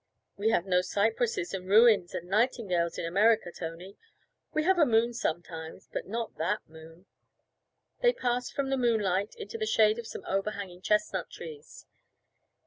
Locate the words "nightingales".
2.27-2.97